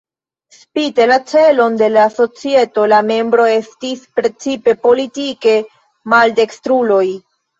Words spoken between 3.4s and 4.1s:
estis